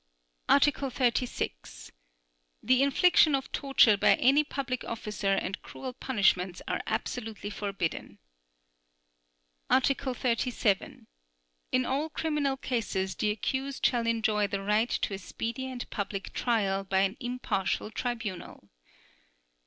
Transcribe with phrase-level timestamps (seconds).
[0.49, 1.91] Article 36.
[2.63, 8.17] The infliction of torture by any public officer and cruel punishments are absolutely forbidden.
[9.69, 11.05] Article 39.
[11.71, 16.33] In all criminal cases the accused shall enjoy the right to a speedy and public
[16.33, 18.69] trial by an impartial tribunal.